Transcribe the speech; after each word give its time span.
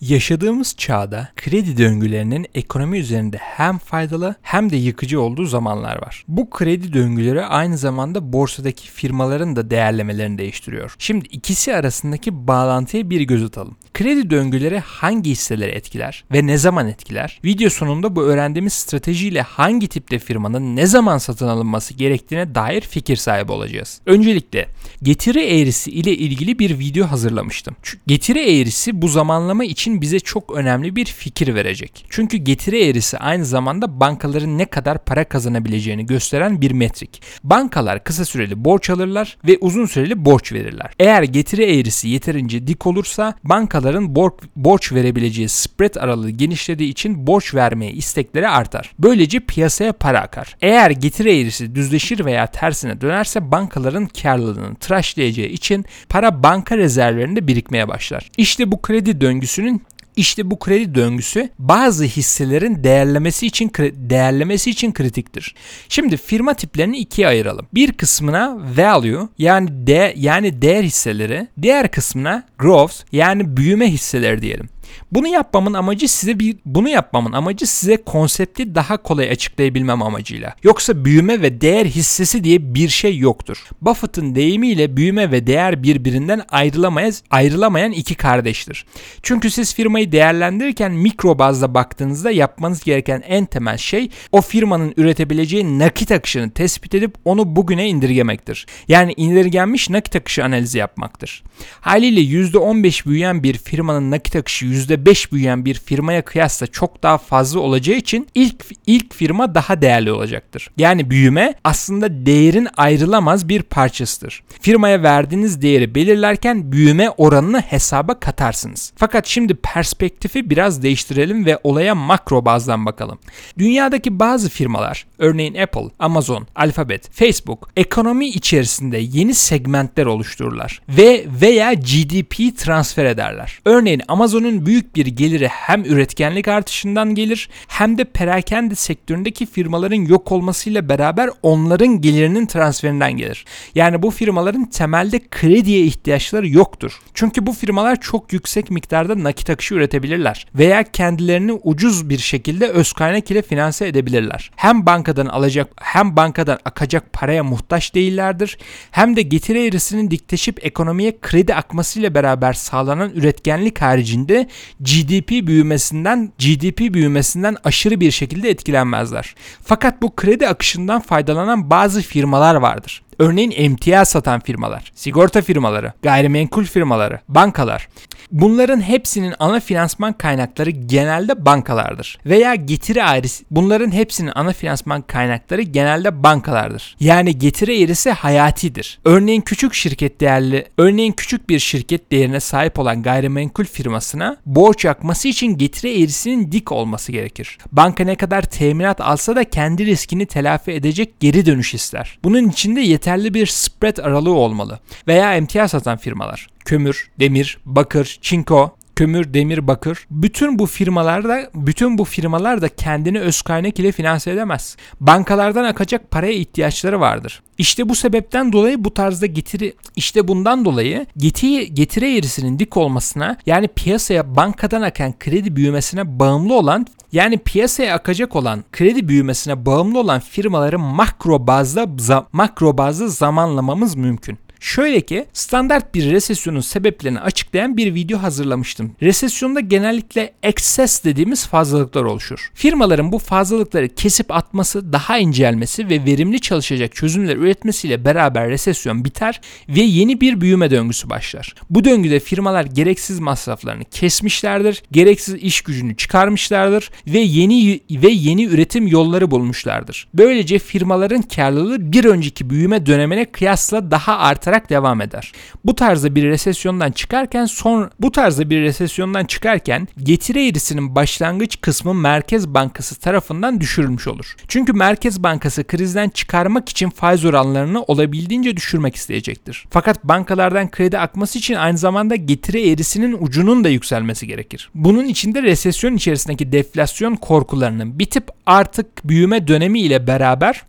Yaşadığımız 0.00 0.74
çağda 0.76 1.28
kredi 1.36 1.76
döngülerinin 1.76 2.46
ekonomi 2.54 2.98
üzerinde 2.98 3.36
hem 3.36 3.78
faydalı 3.78 4.34
hem 4.42 4.70
de 4.70 4.76
yıkıcı 4.76 5.20
olduğu 5.20 5.46
zamanlar 5.46 6.02
var. 6.02 6.24
Bu 6.28 6.50
kredi 6.50 6.92
döngüleri 6.92 7.44
aynı 7.44 7.78
zamanda 7.78 8.32
borsadaki 8.32 8.90
firmaların 8.90 9.56
da 9.56 9.70
değerlemelerini 9.70 10.38
değiştiriyor. 10.38 10.94
Şimdi 10.98 11.26
ikisi 11.26 11.74
arasındaki 11.74 12.46
bağlantıya 12.46 13.10
bir 13.10 13.20
göz 13.20 13.44
atalım. 13.44 13.76
Kredi 13.94 14.30
döngüleri 14.30 14.78
hangi 14.78 15.30
hisseleri 15.30 15.70
etkiler 15.70 16.24
ve 16.32 16.46
ne 16.46 16.58
zaman 16.58 16.88
etkiler? 16.88 17.40
Video 17.44 17.70
sonunda 17.70 18.16
bu 18.16 18.22
öğrendiğimiz 18.22 18.72
stratejiyle 18.72 19.42
hangi 19.42 19.88
tipte 19.88 20.18
firmanın 20.18 20.76
ne 20.76 20.86
zaman 20.86 21.18
satın 21.18 21.48
alınması 21.48 21.94
gerektiğine 21.94 22.54
dair 22.54 22.80
fikir 22.80 23.16
sahibi 23.16 23.52
olacağız. 23.52 24.00
Öncelikle 24.06 24.68
getiri 25.02 25.40
eğrisi 25.40 25.90
ile 25.90 26.16
ilgili 26.16 26.58
bir 26.58 26.78
video 26.78 27.06
hazırlamıştım. 27.06 27.76
Çünkü 27.82 28.04
getiri 28.06 28.60
eğrisi 28.60 29.02
bu 29.02 29.08
zamanlama 29.08 29.64
için 29.64 29.89
bize 30.00 30.20
çok 30.20 30.56
önemli 30.56 30.96
bir 30.96 31.04
fikir 31.04 31.54
verecek. 31.54 32.06
Çünkü 32.10 32.36
getiri 32.36 32.84
eğrisi 32.84 33.18
aynı 33.18 33.44
zamanda 33.44 34.00
bankaların 34.00 34.58
ne 34.58 34.64
kadar 34.64 35.04
para 35.04 35.24
kazanabileceğini 35.24 36.06
gösteren 36.06 36.60
bir 36.60 36.70
metrik. 36.70 37.22
Bankalar 37.44 38.04
kısa 38.04 38.24
süreli 38.24 38.64
borç 38.64 38.90
alırlar 38.90 39.36
ve 39.44 39.58
uzun 39.60 39.86
süreli 39.86 40.24
borç 40.24 40.52
verirler. 40.52 40.90
Eğer 40.98 41.22
getiri 41.22 41.62
eğrisi 41.62 42.08
yeterince 42.08 42.66
dik 42.66 42.86
olursa 42.86 43.34
bankaların 43.44 44.14
borç, 44.14 44.34
borç 44.56 44.92
verebileceği 44.92 45.48
spread 45.48 45.94
aralığı 45.94 46.30
genişlediği 46.30 46.90
için 46.90 47.26
borç 47.26 47.54
vermeye 47.54 47.92
istekleri 47.92 48.48
artar. 48.48 48.92
Böylece 48.98 49.40
piyasaya 49.40 49.92
para 49.92 50.20
akar. 50.20 50.56
Eğer 50.60 50.90
getiri 50.90 51.40
eğrisi 51.40 51.74
düzleşir 51.74 52.24
veya 52.24 52.46
tersine 52.46 53.00
dönerse 53.00 53.50
bankaların 53.50 54.06
karlılığını 54.06 54.74
tıraşlayacağı 54.74 55.46
için 55.46 55.84
para 56.08 56.42
banka 56.42 56.76
rezervlerinde 56.76 57.46
birikmeye 57.46 57.88
başlar. 57.88 58.30
İşte 58.36 58.72
bu 58.72 58.82
kredi 58.82 59.20
döngüsünün 59.20 59.79
işte 60.20 60.50
bu 60.50 60.58
kredi 60.58 60.94
döngüsü 60.94 61.48
bazı 61.58 62.04
hisselerin 62.04 62.84
değerlemesi 62.84 63.46
için 63.46 63.70
değerlemesi 63.94 64.70
için 64.70 64.92
kritiktir. 64.92 65.54
Şimdi 65.88 66.16
firma 66.16 66.54
tiplerini 66.54 66.98
ikiye 66.98 67.28
ayıralım. 67.28 67.66
Bir 67.74 67.92
kısmına 67.92 68.58
value 68.76 69.28
yani 69.38 69.86
de 69.86 70.14
yani 70.16 70.62
değer 70.62 70.82
hisseleri, 70.82 71.48
diğer 71.62 71.90
kısmına 71.90 72.44
growth 72.58 72.94
yani 73.12 73.56
büyüme 73.56 73.86
hisseleri 73.92 74.42
diyelim. 74.42 74.68
Bunu 75.12 75.28
yapmamın 75.28 75.74
amacı 75.74 76.08
size 76.08 76.38
bir 76.38 76.56
bunu 76.64 76.88
yapmamın 76.88 77.32
amacı 77.32 77.66
size 77.66 77.96
konsepti 77.96 78.74
daha 78.74 78.96
kolay 78.96 79.30
açıklayabilmem 79.30 80.02
amacıyla. 80.02 80.54
Yoksa 80.62 81.04
büyüme 81.04 81.42
ve 81.42 81.60
değer 81.60 81.86
hissesi 81.86 82.44
diye 82.44 82.74
bir 82.74 82.88
şey 82.88 83.18
yoktur. 83.18 83.68
Buffett'ın 83.80 84.34
deyimiyle 84.34 84.96
büyüme 84.96 85.30
ve 85.32 85.46
değer 85.46 85.82
birbirinden 85.82 86.42
ayrılamayız, 86.48 87.22
ayrılamayan 87.30 87.92
iki 87.92 88.14
kardeştir. 88.14 88.86
Çünkü 89.22 89.50
siz 89.50 89.74
firmayı 89.74 90.12
değerlendirirken 90.12 90.92
mikro 90.92 91.38
bazda 91.38 91.74
baktığınızda 91.74 92.30
yapmanız 92.30 92.84
gereken 92.84 93.22
en 93.26 93.46
temel 93.46 93.76
şey 93.76 94.10
o 94.32 94.40
firmanın 94.40 94.94
üretebileceği 94.96 95.78
nakit 95.78 96.12
akışını 96.12 96.50
tespit 96.50 96.94
edip 96.94 97.14
onu 97.24 97.56
bugüne 97.56 97.88
indirgemektir. 97.88 98.66
Yani 98.88 99.14
indirgenmiş 99.16 99.90
nakit 99.90 100.16
akışı 100.16 100.44
analizi 100.44 100.78
yapmaktır. 100.78 101.42
Haliyle 101.80 102.20
%15 102.20 103.06
büyüyen 103.06 103.42
bir 103.42 103.58
firmanın 103.58 104.10
nakit 104.10 104.36
akışı 104.36 104.66
%5 104.88 105.32
büyüyen 105.32 105.64
bir 105.64 105.74
firmaya 105.74 106.22
kıyasla 106.22 106.66
çok 106.66 107.02
daha 107.02 107.18
fazla 107.18 107.60
olacağı 107.60 107.96
için 107.96 108.28
ilk 108.34 108.64
ilk 108.86 109.14
firma 109.14 109.54
daha 109.54 109.82
değerli 109.82 110.12
olacaktır. 110.12 110.70
Yani 110.76 111.10
büyüme 111.10 111.54
aslında 111.64 112.26
değerin 112.26 112.68
ayrılamaz 112.76 113.48
bir 113.48 113.62
parçasıdır. 113.62 114.42
Firmaya 114.60 115.02
verdiğiniz 115.02 115.62
değeri 115.62 115.94
belirlerken 115.94 116.72
büyüme 116.72 117.10
oranını 117.10 117.60
hesaba 117.60 118.20
katarsınız. 118.20 118.92
Fakat 118.96 119.26
şimdi 119.26 119.54
perspektifi 119.54 120.50
biraz 120.50 120.82
değiştirelim 120.82 121.46
ve 121.46 121.58
olaya 121.64 121.94
makro 121.94 122.44
bazdan 122.44 122.86
bakalım. 122.86 123.18
Dünyadaki 123.58 124.18
bazı 124.18 124.48
firmalar, 124.48 125.06
örneğin 125.18 125.54
Apple, 125.54 125.88
Amazon, 125.98 126.46
Alphabet, 126.56 127.10
Facebook, 127.12 127.70
ekonomi 127.76 128.26
içerisinde 128.28 128.98
yeni 128.98 129.34
segmentler 129.34 130.06
oluştururlar 130.06 130.82
ve 130.88 131.26
veya 131.40 131.74
GDP 131.74 132.56
transfer 132.58 133.04
ederler. 133.04 133.58
Örneğin 133.64 134.02
Amazon'un 134.08 134.66
büyük 134.70 134.96
bir 134.96 135.06
geliri 135.06 135.48
hem 135.48 135.84
üretkenlik 135.84 136.48
artışından 136.48 137.14
gelir 137.14 137.48
hem 137.68 137.98
de 137.98 138.04
perakende 138.04 138.74
sektöründeki 138.74 139.46
firmaların 139.46 139.96
yok 139.96 140.32
olmasıyla 140.32 140.88
beraber 140.88 141.30
onların 141.42 142.00
gelirinin 142.00 142.46
transferinden 142.46 143.16
gelir. 143.16 143.44
Yani 143.74 144.02
bu 144.02 144.10
firmaların 144.10 144.64
temelde 144.64 145.20
krediye 145.30 145.80
ihtiyaçları 145.80 146.48
yoktur. 146.48 147.00
Çünkü 147.14 147.46
bu 147.46 147.52
firmalar 147.52 148.00
çok 148.00 148.32
yüksek 148.32 148.70
miktarda 148.70 149.24
nakit 149.24 149.50
akışı 149.50 149.74
üretebilirler 149.74 150.46
veya 150.54 150.82
kendilerini 150.82 151.52
ucuz 151.52 152.10
bir 152.10 152.18
şekilde 152.18 152.68
öz 152.68 152.92
kaynak 152.92 153.30
ile 153.30 153.42
finanse 153.42 153.86
edebilirler. 153.86 154.50
Hem 154.56 154.86
bankadan 154.86 155.26
alacak 155.26 155.68
hem 155.80 156.16
bankadan 156.16 156.58
akacak 156.64 157.12
paraya 157.12 157.44
muhtaç 157.44 157.94
değillerdir 157.94 158.58
hem 158.90 159.16
de 159.16 159.22
getiri 159.22 159.66
eğrisinin 159.66 160.10
dikleşip 160.10 160.66
ekonomiye 160.66 161.20
kredi 161.20 161.54
akmasıyla 161.54 162.14
beraber 162.14 162.52
sağlanan 162.52 163.10
üretkenlik 163.14 163.82
haricinde 163.82 164.48
GDP 164.80 165.46
büyümesinden 165.46 166.32
GDP 166.38 166.94
büyümesinden 166.94 167.56
aşırı 167.64 168.00
bir 168.00 168.10
şekilde 168.10 168.50
etkilenmezler. 168.50 169.34
Fakat 169.64 170.02
bu 170.02 170.16
kredi 170.16 170.48
akışından 170.48 171.00
faydalanan 171.00 171.70
bazı 171.70 172.02
firmalar 172.02 172.54
vardır. 172.54 173.02
Örneğin 173.18 173.52
emtia 173.56 174.04
satan 174.04 174.40
firmalar, 174.40 174.92
sigorta 174.94 175.42
firmaları, 175.42 175.92
gayrimenkul 176.02 176.64
firmaları, 176.64 177.20
bankalar. 177.28 177.88
Bunların 178.30 178.80
hepsinin 178.80 179.34
ana 179.38 179.60
finansman 179.60 180.12
kaynakları 180.12 180.70
genelde 180.70 181.44
bankalardır. 181.44 182.18
Veya 182.26 182.54
getiri 182.54 183.04
ayrısı 183.04 183.44
bunların 183.50 183.92
hepsinin 183.92 184.32
ana 184.34 184.52
finansman 184.52 185.02
kaynakları 185.02 185.62
genelde 185.62 186.22
bankalardır. 186.22 186.96
Yani 187.00 187.38
getiri 187.38 187.82
eğrisi 187.82 188.10
hayatidir. 188.10 188.98
Örneğin 189.04 189.40
küçük 189.40 189.74
şirket 189.74 190.20
değerli, 190.20 190.66
örneğin 190.78 191.12
küçük 191.12 191.48
bir 191.48 191.58
şirket 191.58 192.12
değerine 192.12 192.40
sahip 192.40 192.78
olan 192.78 193.02
gayrimenkul 193.02 193.64
firmasına 193.64 194.36
borç 194.46 194.84
yakması 194.84 195.28
için 195.28 195.58
getiri 195.58 196.02
eğrisinin 196.02 196.52
dik 196.52 196.72
olması 196.72 197.12
gerekir. 197.12 197.58
Banka 197.72 198.04
ne 198.04 198.14
kadar 198.14 198.42
teminat 198.42 199.00
alsa 199.00 199.36
da 199.36 199.44
kendi 199.44 199.86
riskini 199.86 200.26
telafi 200.26 200.72
edecek 200.72 201.20
geri 201.20 201.46
dönüş 201.46 201.74
ister. 201.74 202.18
Bunun 202.24 202.48
için 202.48 202.76
de 202.76 202.80
yeterli 202.80 203.34
bir 203.34 203.46
spread 203.46 203.96
aralığı 203.96 204.34
olmalı. 204.34 204.80
Veya 205.08 205.36
emtia 205.36 205.68
satan 205.68 205.96
firmalar 205.98 206.46
kömür, 206.70 207.10
demir, 207.20 207.58
bakır, 207.64 208.18
çinko, 208.20 208.70
kömür, 208.96 209.34
demir, 209.34 209.66
bakır. 209.66 210.06
Bütün 210.10 210.58
bu 210.58 210.66
firmalarda 210.66 211.50
bütün 211.54 211.98
bu 211.98 212.04
firmalar 212.04 212.62
da 212.62 212.68
kendini 212.68 213.20
öz 213.20 213.42
kaynak 213.42 213.78
ile 213.78 213.92
finanse 213.92 214.30
edemez. 214.30 214.76
Bankalardan 215.00 215.64
akacak 215.64 216.10
paraya 216.10 216.32
ihtiyaçları 216.32 217.00
vardır. 217.00 217.42
İşte 217.58 217.88
bu 217.88 217.94
sebepten 217.94 218.52
dolayı 218.52 218.84
bu 218.84 218.94
tarzda 218.94 219.26
getiri 219.26 219.74
işte 219.96 220.28
bundan 220.28 220.64
dolayı 220.64 221.06
getiri 221.16 221.74
getire 221.74 222.16
eğrisinin 222.16 222.58
dik 222.58 222.76
olmasına 222.76 223.36
yani 223.46 223.68
piyasaya 223.68 224.36
bankadan 224.36 224.82
akan 224.82 225.18
kredi 225.18 225.56
büyümesine 225.56 226.18
bağımlı 226.18 226.54
olan 226.54 226.86
yani 227.12 227.38
piyasaya 227.38 227.94
akacak 227.94 228.36
olan 228.36 228.64
kredi 228.72 229.08
büyümesine 229.08 229.66
bağımlı 229.66 229.98
olan 229.98 230.20
firmaları 230.20 230.78
makro 230.78 231.46
bazda 231.46 232.26
makro 232.32 232.78
bazda 232.78 233.08
zamanlamamız 233.08 233.94
mümkün. 233.94 234.38
Şöyle 234.60 235.00
ki 235.00 235.26
standart 235.32 235.94
bir 235.94 236.10
resesyonun 236.10 236.60
sebeplerini 236.60 237.20
açıklayan 237.20 237.76
bir 237.76 237.94
video 237.94 238.22
hazırlamıştım. 238.22 238.96
Resesyonda 239.02 239.60
genellikle 239.60 240.32
excess 240.42 241.04
dediğimiz 241.04 241.46
fazlalıklar 241.46 242.02
oluşur. 242.02 242.50
Firmaların 242.54 243.12
bu 243.12 243.18
fazlalıkları 243.18 243.88
kesip 243.88 244.32
atması, 244.32 244.92
daha 244.92 245.18
incelmesi 245.18 245.88
ve 245.88 246.04
verimli 246.04 246.40
çalışacak 246.40 246.94
çözümler 246.94 247.36
üretmesiyle 247.36 248.04
beraber 248.04 248.50
resesyon 248.50 249.04
biter 249.04 249.40
ve 249.68 249.80
yeni 249.80 250.20
bir 250.20 250.40
büyüme 250.40 250.70
döngüsü 250.70 251.10
başlar. 251.10 251.54
Bu 251.70 251.84
döngüde 251.84 252.20
firmalar 252.20 252.64
gereksiz 252.64 253.20
masraflarını 253.20 253.84
kesmişlerdir, 253.84 254.82
gereksiz 254.92 255.34
iş 255.34 255.60
gücünü 255.60 255.96
çıkarmışlardır 255.96 256.90
ve 257.06 257.18
yeni 257.18 257.80
ve 257.90 258.08
yeni 258.08 258.44
üretim 258.44 258.86
yolları 258.86 259.30
bulmuşlardır. 259.30 260.08
Böylece 260.14 260.58
firmaların 260.58 261.22
karlılığı 261.22 261.92
bir 261.92 262.04
önceki 262.04 262.50
büyüme 262.50 262.86
dönemine 262.86 263.24
kıyasla 263.24 263.90
daha 263.90 264.18
artar 264.18 264.49
artarak 264.50 264.70
devam 264.70 265.00
eder. 265.00 265.32
Bu 265.64 265.74
tarzda 265.74 266.14
bir 266.14 266.24
resesyondan 266.24 266.90
çıkarken 266.90 267.44
son 267.44 267.90
bu 268.00 268.12
tarzda 268.12 268.50
bir 268.50 268.62
resesyondan 268.62 269.24
çıkarken 269.24 269.88
getiri 270.02 270.48
eğrisinin 270.48 270.94
başlangıç 270.94 271.60
kısmı 271.60 271.94
Merkez 271.94 272.48
Bankası 272.48 273.00
tarafından 273.00 273.60
düşürülmüş 273.60 274.08
olur. 274.08 274.36
Çünkü 274.48 274.72
Merkez 274.72 275.22
Bankası 275.22 275.64
krizden 275.64 276.08
çıkarmak 276.08 276.68
için 276.68 276.90
faiz 276.90 277.24
oranlarını 277.24 277.82
olabildiğince 277.82 278.56
düşürmek 278.56 278.96
isteyecektir. 278.96 279.64
Fakat 279.70 280.04
bankalardan 280.04 280.70
kredi 280.70 280.98
akması 280.98 281.38
için 281.38 281.54
aynı 281.54 281.78
zamanda 281.78 282.16
getiri 282.16 282.70
eğrisinin 282.70 283.16
ucunun 283.20 283.64
da 283.64 283.68
yükselmesi 283.68 284.26
gerekir. 284.26 284.70
Bunun 284.74 285.04
için 285.04 285.34
de 285.34 285.42
resesyon 285.42 285.96
içerisindeki 285.96 286.52
deflasyon 286.52 287.16
korkularının 287.16 287.98
bitip 287.98 288.24
artık 288.46 289.08
büyüme 289.08 289.48
dönemi 289.48 289.80
ile 289.80 290.06
beraber 290.06 290.62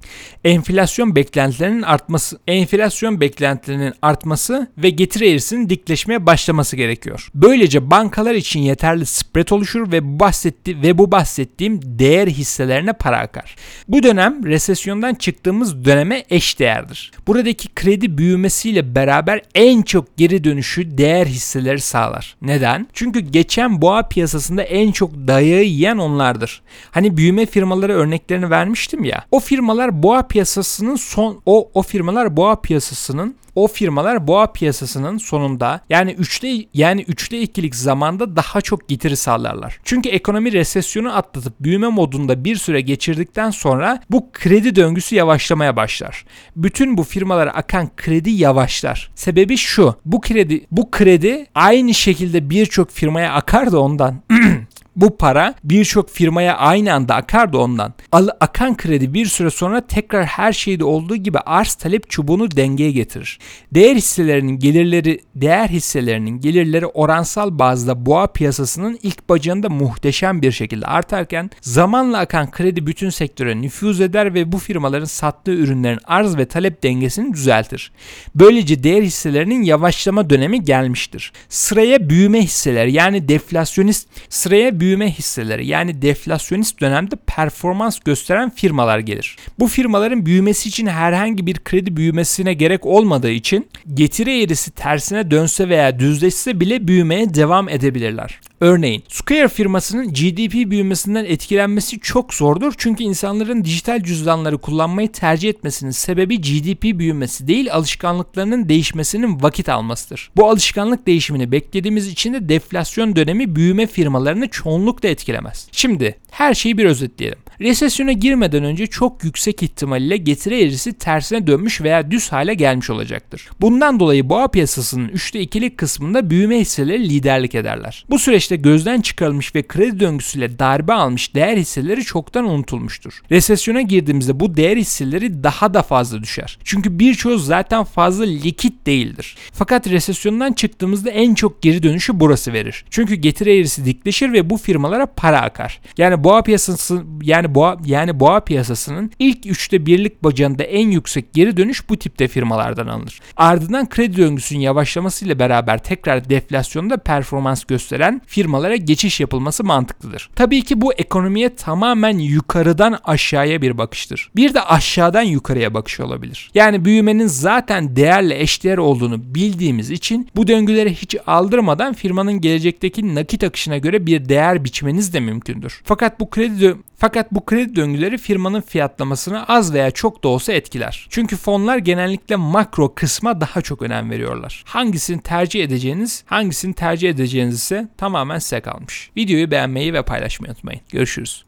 enflasyon 0.43 1.15
beklentilerinin 1.15 1.81
artması 1.81 2.39
enflasyon 2.47 3.21
beklentilerinin 3.21 3.70
beklentilerinin 3.71 3.93
artması 4.01 4.67
ve 4.77 4.89
getiri 4.89 5.29
eğrisinin 5.29 5.69
dikleşmeye 5.69 6.25
başlaması 6.25 6.75
gerekiyor. 6.75 7.27
Böylece 7.35 7.91
bankalar 7.91 8.35
için 8.35 8.59
yeterli 8.59 9.05
spread 9.05 9.49
oluşur 9.49 9.91
ve 9.91 10.03
bu 10.03 10.19
bahsetti 10.19 10.81
ve 10.81 10.97
bu 10.97 11.11
bahsettiğim 11.11 11.79
değer 11.83 12.27
hisselerine 12.27 12.93
para 12.93 13.19
akar. 13.19 13.55
Bu 13.87 14.03
dönem 14.03 14.45
resesyondan 14.45 15.13
çıktığımız 15.15 15.85
döneme 15.85 16.23
eş 16.29 16.59
değerdir. 16.59 17.11
Buradaki 17.27 17.67
kredi 17.75 18.17
büyümesiyle 18.17 18.95
beraber 18.95 19.41
en 19.55 19.81
çok 19.81 20.17
geri 20.17 20.43
dönüşü 20.43 20.97
değer 20.97 21.25
hisseleri 21.25 21.79
sağlar. 21.79 22.35
Neden? 22.41 22.87
Çünkü 22.93 23.19
geçen 23.19 23.81
boğa 23.81 24.07
piyasasında 24.07 24.63
en 24.63 24.91
çok 24.91 25.11
dayağı 25.15 25.63
yiyen 25.63 25.97
onlardır. 25.97 26.61
Hani 26.91 27.17
büyüme 27.17 27.45
firmaları 27.45 27.93
örneklerini 27.93 28.49
vermiştim 28.49 29.03
ya. 29.03 29.23
O 29.31 29.39
firmalar 29.39 30.03
boğa 30.03 30.27
piyasasının 30.27 30.95
son 30.95 31.41
o 31.45 31.69
o 31.73 31.81
firmalar 31.81 32.37
boğa 32.37 32.61
piyasasının 32.61 33.35
o 33.55 33.67
firmalar 33.67 34.27
boğa 34.27 34.51
piyasasının 34.51 35.17
sonunda 35.17 35.81
yani 35.89 36.11
3'te 36.11 36.67
yani 36.73 37.03
3'te 37.03 37.43
2'lik 37.43 37.75
zamanda 37.75 38.35
daha 38.35 38.61
çok 38.61 38.87
getiri 38.87 39.15
sağlarlar. 39.15 39.79
Çünkü 39.83 40.09
ekonomi 40.09 40.51
resesyonu 40.51 41.15
atlatıp 41.15 41.53
büyüme 41.59 41.87
modunda 41.87 42.43
bir 42.43 42.55
süre 42.55 42.81
geçirdikten 42.81 43.49
sonra 43.49 44.01
bu 44.09 44.31
kredi 44.33 44.75
döngüsü 44.75 45.15
yavaşlamaya 45.15 45.75
başlar. 45.75 46.25
Bütün 46.55 46.97
bu 46.97 47.03
firmalara 47.03 47.51
akan 47.51 47.89
kredi 47.97 48.29
yavaşlar. 48.29 49.11
Sebebi 49.15 49.57
şu. 49.57 49.95
Bu 50.05 50.21
kredi 50.21 50.65
bu 50.71 50.91
kredi 50.91 51.45
aynı 51.55 51.93
şekilde 51.93 52.49
birçok 52.49 52.91
firmaya 52.91 53.33
akar 53.33 53.71
da 53.71 53.79
ondan. 53.79 54.21
Bu 54.95 55.17
para 55.17 55.55
birçok 55.63 56.09
firmaya 56.09 56.57
aynı 56.57 56.93
anda 56.93 57.15
akar 57.15 57.53
da 57.53 57.57
ondan. 57.57 57.93
Al, 58.11 58.27
akan 58.39 58.77
kredi 58.77 59.13
bir 59.13 59.25
süre 59.25 59.49
sonra 59.49 59.87
tekrar 59.87 60.25
her 60.25 60.53
şeyde 60.53 60.83
olduğu 60.83 61.15
gibi 61.15 61.39
arz 61.39 61.73
talep 61.73 62.09
çubuğunu 62.09 62.51
dengeye 62.51 62.91
getirir. 62.91 63.39
Değer 63.73 63.95
hisselerinin 63.95 64.59
gelirleri, 64.59 65.19
değer 65.35 65.67
hisselerinin 65.67 66.41
gelirleri 66.41 66.85
oransal 66.85 67.59
bazda 67.59 68.05
boğa 68.05 68.27
piyasasının 68.27 68.99
ilk 69.03 69.29
bacağında 69.29 69.69
muhteşem 69.69 70.41
bir 70.41 70.51
şekilde 70.51 70.85
artarken 70.85 71.49
zamanla 71.61 72.19
akan 72.19 72.51
kredi 72.51 72.87
bütün 72.87 73.09
sektöre 73.09 73.61
nüfuz 73.61 74.01
eder 74.01 74.33
ve 74.33 74.51
bu 74.51 74.57
firmaların 74.57 75.05
sattığı 75.05 75.51
ürünlerin 75.51 75.99
arz 76.05 76.37
ve 76.37 76.45
talep 76.45 76.83
dengesini 76.83 77.33
düzeltir. 77.33 77.91
Böylece 78.35 78.83
değer 78.83 79.01
hisselerinin 79.01 79.63
yavaşlama 79.63 80.29
dönemi 80.29 80.63
gelmiştir. 80.63 81.31
Sıraya 81.49 82.09
büyüme 82.09 82.41
hisseleri 82.41 82.93
yani 82.93 83.27
deflasyonist 83.27 84.07
sıraya 84.29 84.80
büyüme 84.81 85.11
hisseleri 85.11 85.67
yani 85.67 86.01
deflasyonist 86.01 86.81
dönemde 86.81 87.15
performans 87.27 87.99
gösteren 87.99 88.49
firmalar 88.49 88.99
gelir. 88.99 89.37
Bu 89.59 89.67
firmaların 89.67 90.25
büyümesi 90.25 90.69
için 90.69 90.87
herhangi 90.87 91.45
bir 91.45 91.59
kredi 91.59 91.97
büyümesine 91.97 92.53
gerek 92.53 92.85
olmadığı 92.85 93.31
için 93.31 93.69
getiri 93.93 94.43
eğrisi 94.43 94.71
tersine 94.71 95.31
dönse 95.31 95.69
veya 95.69 95.99
düzleşse 95.99 96.59
bile 96.59 96.87
büyümeye 96.87 97.33
devam 97.33 97.69
edebilirler. 97.69 98.39
Örneğin 98.61 99.03
Square 99.07 99.47
firmasının 99.47 100.13
GDP 100.13 100.71
büyümesinden 100.71 101.25
etkilenmesi 101.25 101.99
çok 101.99 102.33
zordur 102.33 102.73
çünkü 102.77 103.03
insanların 103.03 103.65
dijital 103.65 104.03
cüzdanları 104.03 104.57
kullanmayı 104.57 105.11
tercih 105.11 105.49
etmesinin 105.49 105.91
sebebi 105.91 106.41
GDP 106.41 106.99
büyümesi 106.99 107.47
değil 107.47 107.73
alışkanlıklarının 107.73 108.69
değişmesinin 108.69 109.43
vakit 109.43 109.69
almasıdır. 109.69 110.31
Bu 110.35 110.49
alışkanlık 110.49 111.07
değişimini 111.07 111.51
beklediğimiz 111.51 112.07
için 112.07 112.33
de 112.33 112.49
deflasyon 112.49 113.15
dönemi 113.15 113.55
büyüme 113.55 113.87
firmalarını 113.87 114.47
çoğunlukla 114.47 115.09
etkilemez. 115.09 115.67
Şimdi 115.71 116.15
her 116.31 116.53
şeyi 116.53 116.77
bir 116.77 116.85
özetleyelim. 116.85 117.39
Resesyona 117.61 118.11
girmeden 118.11 118.63
önce 118.63 118.87
çok 118.87 119.23
yüksek 119.23 119.63
ihtimalle 119.63 120.17
getiri 120.17 120.61
eğrisi 120.61 120.93
tersine 120.93 121.47
dönmüş 121.47 121.81
veya 121.81 122.11
düz 122.11 122.31
hale 122.31 122.53
gelmiş 122.53 122.89
olacaktır. 122.89 123.49
Bundan 123.61 123.99
dolayı 123.99 124.29
boğa 124.29 124.47
piyasasının 124.47 125.09
3'te 125.09 125.43
2'lik 125.43 125.77
kısmında 125.77 126.29
büyüme 126.29 126.59
hisseleri 126.59 127.09
liderlik 127.09 127.55
ederler. 127.55 128.05
Bu 128.09 128.19
süreçte 128.19 128.50
gözden 128.55 129.01
çıkarılmış 129.01 129.55
ve 129.55 129.67
kredi 129.67 129.99
döngüsüyle 129.99 130.59
darbe 130.59 130.93
almış 130.93 131.35
değer 131.35 131.57
hisseleri 131.57 132.03
çoktan 132.03 132.45
unutulmuştur. 132.45 133.21
Resesyona 133.31 133.81
girdiğimizde 133.81 134.39
bu 134.39 134.57
değer 134.57 134.77
hisseleri 134.77 135.43
daha 135.43 135.73
da 135.73 135.81
fazla 135.81 136.23
düşer. 136.23 136.57
Çünkü 136.63 136.99
birçoğu 136.99 137.37
zaten 137.37 137.83
fazla 137.83 138.23
likit 138.23 138.85
değildir. 138.85 139.35
Fakat 139.53 139.87
resesyondan 139.87 140.53
çıktığımızda 140.53 141.09
en 141.09 141.33
çok 141.33 141.61
geri 141.61 141.83
dönüşü 141.83 142.19
burası 142.19 142.53
verir. 142.53 142.85
Çünkü 142.89 143.15
getiri 143.15 143.57
eğrisi 143.57 143.85
dikleşir 143.85 144.33
ve 144.33 144.49
bu 144.49 144.57
firmalara 144.57 145.05
para 145.05 145.41
akar. 145.41 145.79
Yani 145.97 146.23
boğa 146.23 146.41
piyasası 146.41 147.03
yani 147.21 147.55
boğa 147.55 147.77
yani 147.85 148.19
boğa 148.19 148.39
piyasasının 148.39 149.11
ilk 149.19 149.45
üçte 149.45 149.85
birlik 149.85 150.23
bacağında 150.23 150.63
en 150.63 150.87
yüksek 150.89 151.33
geri 151.33 151.57
dönüş 151.57 151.89
bu 151.89 151.97
tipte 151.97 152.27
firmalardan 152.27 152.87
alınır. 152.87 153.19
Ardından 153.37 153.89
kredi 153.89 154.17
döngüsünün 154.17 154.59
yavaşlamasıyla 154.59 155.39
beraber 155.39 155.83
tekrar 155.83 156.29
deflasyonda 156.29 156.97
performans 156.97 157.63
gösteren 157.63 158.21
firmalara 158.41 158.75
geçiş 158.75 159.19
yapılması 159.19 159.63
mantıklıdır. 159.63 160.29
Tabii 160.35 160.61
ki 160.61 160.81
bu 160.81 160.93
ekonomiye 160.93 161.55
tamamen 161.55 162.17
yukarıdan 162.17 162.97
aşağıya 163.03 163.61
bir 163.61 163.77
bakıştır. 163.77 164.29
Bir 164.35 164.53
de 164.53 164.61
aşağıdan 164.61 165.21
yukarıya 165.21 165.73
bakış 165.73 165.99
olabilir. 165.99 166.51
Yani 166.53 166.85
büyümenin 166.85 167.27
zaten 167.27 167.95
değerle 167.95 168.39
eşdeğer 168.39 168.77
olduğunu 168.77 169.35
bildiğimiz 169.35 169.91
için 169.91 170.29
bu 170.35 170.47
döngüleri 170.47 170.93
hiç 170.95 171.15
aldırmadan 171.27 171.93
firmanın 171.93 172.41
gelecekteki 172.41 173.15
nakit 173.15 173.43
akışına 173.43 173.77
göre 173.77 174.05
bir 174.05 174.29
değer 174.29 174.63
biçmeniz 174.63 175.13
de 175.13 175.19
mümkündür. 175.19 175.81
Fakat 175.83 176.19
bu 176.19 176.29
kredi 176.29 176.75
fakat 176.97 177.31
bu 177.31 177.45
kredi 177.45 177.75
döngüleri 177.75 178.17
firmanın 178.17 178.61
fiyatlamasını 178.61 179.47
az 179.47 179.73
veya 179.73 179.91
çok 179.91 180.23
da 180.23 180.27
olsa 180.27 180.53
etkiler. 180.53 181.07
Çünkü 181.09 181.37
fonlar 181.37 181.77
genellikle 181.77 182.35
makro 182.35 182.93
kısma 182.95 183.41
daha 183.41 183.61
çok 183.61 183.81
önem 183.81 184.09
veriyorlar. 184.09 184.63
Hangisini 184.67 185.21
tercih 185.21 185.63
edeceğiniz, 185.63 186.23
hangisini 186.25 186.73
tercih 186.73 187.09
edeceğiniz 187.09 187.55
ise 187.55 187.87
tamamen 188.31 188.39
size 188.39 188.61
kalmış. 188.61 189.09
Videoyu 189.17 189.51
beğenmeyi 189.51 189.93
ve 189.93 190.01
paylaşmayı 190.01 190.51
unutmayın. 190.51 190.81
Görüşürüz. 190.91 191.39